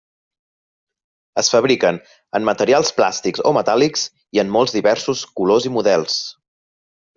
[1.41, 1.99] Es fabriquen
[2.39, 6.19] en materials plàstics o metàl·lics i en molt diversos colors i models.